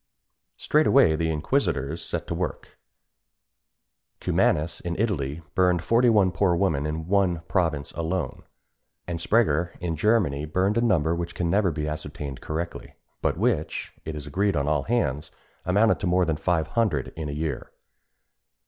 Straightway 0.57 1.15
the 1.15 1.29
inquisitors 1.29 2.03
set 2.03 2.25
to 2.25 2.33
work: 2.33 2.79
Cumanus, 4.19 4.79
in 4.79 4.95
Italy, 4.97 5.43
burned 5.53 5.83
forty 5.83 6.09
one 6.09 6.31
poor 6.31 6.55
women 6.55 6.87
in 6.87 7.05
one 7.07 7.41
province 7.41 7.91
alone; 7.91 8.41
and 9.05 9.19
Sprenger, 9.21 9.75
in 9.79 9.95
Germany, 9.95 10.45
burned 10.45 10.79
a 10.79 10.81
number 10.81 11.13
which 11.13 11.35
can 11.35 11.51
never 11.51 11.69
be 11.71 11.87
ascertained 11.87 12.41
correctly, 12.41 12.95
but 13.21 13.37
which, 13.37 13.93
it 14.03 14.15
is 14.15 14.25
agreed 14.25 14.55
on 14.55 14.67
all 14.67 14.81
hands, 14.85 15.29
amounted 15.65 15.99
to 15.99 16.07
more 16.07 16.25
than 16.25 16.35
five 16.35 16.69
hundred 16.69 17.13
in 17.15 17.29
a 17.29 17.33
year. 17.33 17.71